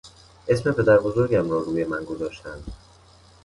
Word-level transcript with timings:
اسم 0.47 0.71
پدر 0.71 0.97
بزرگم 0.97 1.49
را 1.51 1.59
روی 1.61 1.83
من 1.83 2.03
گذاشتند. 2.03 2.73